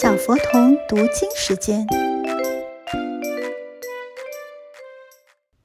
[0.00, 1.84] 小佛童读经时间，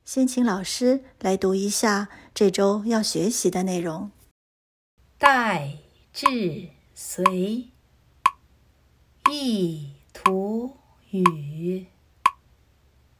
[0.04, 4.09] 先请老师来读一下这周要学习的内容。
[5.19, 5.77] 待
[6.11, 7.69] 至随，
[9.29, 10.77] 意图
[11.11, 11.86] 语，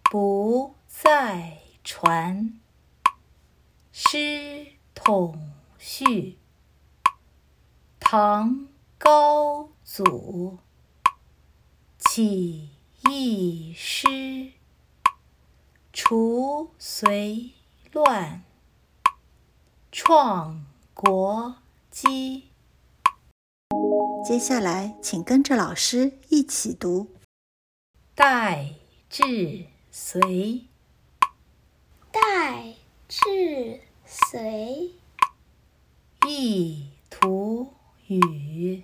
[0.09, 2.59] 不再传。
[3.91, 6.39] 师统序，
[8.00, 8.68] 唐
[8.98, 10.58] 高祖。
[12.16, 12.70] 起
[13.09, 14.52] 义师，
[15.91, 17.49] 除隋
[17.91, 18.44] 乱，
[19.91, 20.63] 创
[20.94, 21.55] 国
[21.89, 22.49] 基。
[24.23, 27.08] 接下来，请跟着老师一起读：
[28.14, 28.75] 代
[29.09, 30.66] 至隋，
[32.11, 32.75] 代
[33.08, 34.91] 至隋，
[36.27, 37.73] 意图
[38.05, 38.84] 语，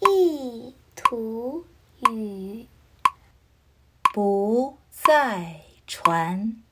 [0.00, 1.64] 意图。
[2.10, 2.66] 语
[5.06, 6.64] 不再传，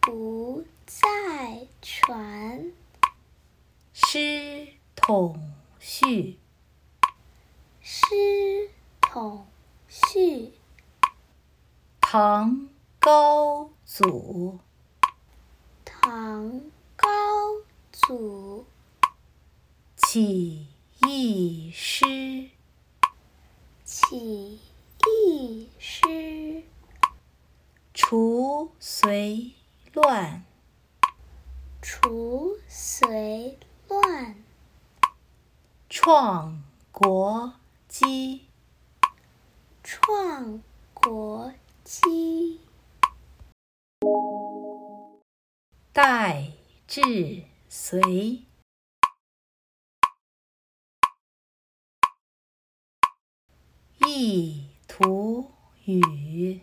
[0.00, 2.72] 不再传。
[3.92, 6.38] 师统序，
[7.82, 8.70] 师
[9.02, 9.46] 统
[9.86, 10.54] 序。
[12.00, 14.58] 唐高祖，
[15.84, 16.62] 唐
[16.96, 17.06] 高
[17.92, 18.64] 祖
[19.98, 20.68] 起
[21.06, 22.48] 义师。
[23.84, 24.58] 起
[25.06, 26.62] 义师，
[27.96, 29.52] 除隋
[29.92, 30.44] 乱，
[31.80, 33.56] 除隋
[33.86, 34.34] 乱，
[35.88, 37.54] 创国
[37.86, 38.48] 基，
[39.84, 40.60] 创
[40.92, 42.60] 国基。
[45.92, 46.50] 待
[46.88, 48.42] 至隋。
[53.98, 55.52] 意图
[55.84, 56.60] 语，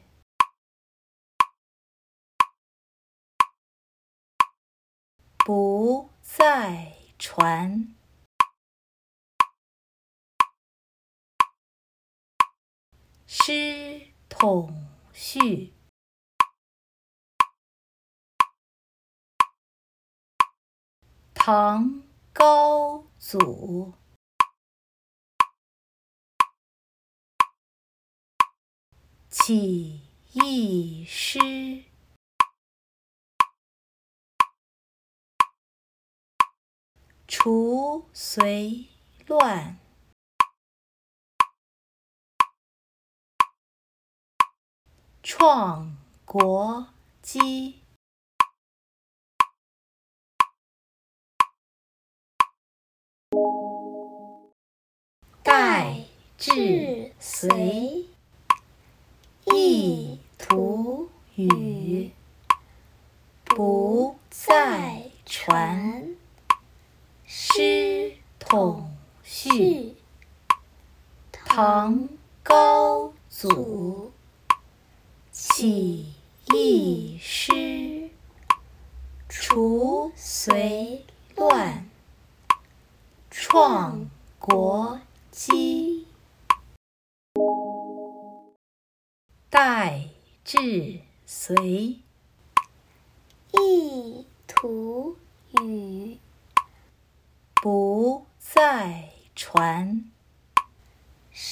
[5.44, 7.96] 不再传。
[13.26, 15.74] 师统序，
[21.34, 23.96] 唐高祖。
[29.30, 30.02] 起
[30.34, 31.40] 义师，
[37.34, 38.88] 除隋
[39.26, 39.80] 乱，
[45.24, 46.90] 创国
[47.22, 47.80] 基。
[55.42, 56.04] 待
[56.38, 58.10] 至隋。
[59.46, 62.12] 意图语，
[63.46, 66.18] 不再传。
[67.34, 68.94] 师统
[69.24, 69.96] 序，
[71.54, 72.08] 唐
[72.42, 74.14] 高祖
[75.34, 76.14] 起
[76.46, 78.10] 义师，
[79.28, 81.90] 除隋乱，
[83.30, 86.08] 创国基。
[89.50, 90.08] 待
[90.46, 92.00] 至隋，
[93.52, 95.18] 意图
[95.62, 96.18] 语，
[97.56, 100.11] 不再传。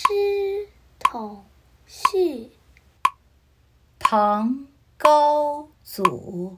[0.09, 1.45] 师统
[1.85, 2.49] 序，
[3.99, 4.65] 唐
[4.97, 6.57] 高祖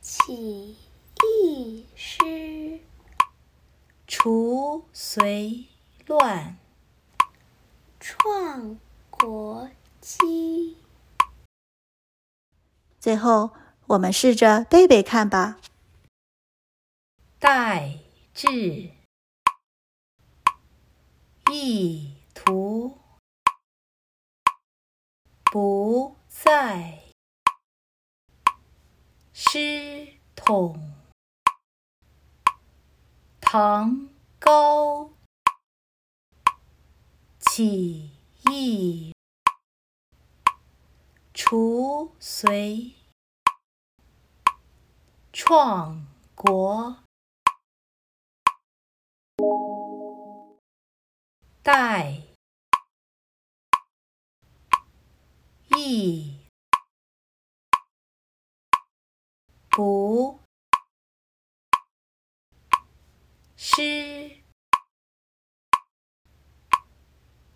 [0.00, 0.78] 起
[1.22, 2.80] 义师，
[4.06, 5.66] 除隋
[6.06, 6.56] 乱，
[8.00, 8.78] 创
[9.10, 9.68] 国。
[10.00, 10.78] 基。
[13.00, 13.50] 最后，
[13.88, 15.58] 我们试着背背看吧。
[17.38, 17.98] 代
[18.32, 18.90] 志，
[21.50, 22.98] 义图，
[25.54, 26.98] 不在，
[29.32, 30.92] 师统，
[33.40, 34.08] 唐
[34.40, 35.12] 高，
[37.38, 38.10] 起
[38.50, 39.14] 义。
[41.32, 42.96] 除隋，
[45.32, 46.04] 创
[46.34, 46.96] 国，
[51.62, 52.33] 代。
[55.86, 56.40] 义，
[59.68, 60.40] 不
[63.54, 64.42] 师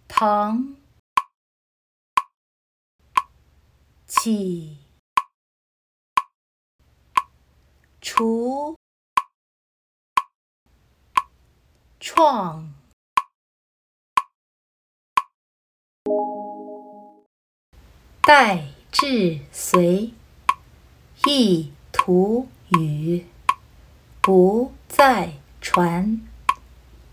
[0.06, 0.76] 唐，
[4.06, 4.76] 起，
[8.02, 8.76] 除，
[11.98, 12.77] 创，
[18.28, 20.12] 代至随，
[21.24, 22.46] 意图
[22.78, 23.24] 语，
[24.20, 25.32] 不再
[25.62, 26.20] 传，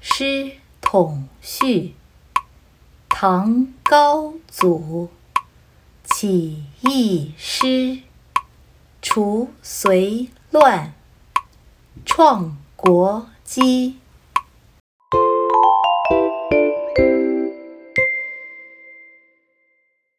[0.01, 1.95] 师统序。
[3.07, 5.09] 唐高祖。
[6.03, 8.01] 起义师，
[9.01, 10.93] 除隋乱，
[12.05, 13.99] 创国基。